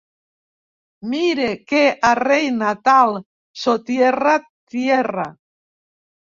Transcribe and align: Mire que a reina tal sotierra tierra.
Mire 1.11 1.49
que 1.73 1.83
a 2.09 2.11
reina 2.29 2.69
tal 2.89 3.11
sotierra 3.67 4.35
tierra. 4.71 5.27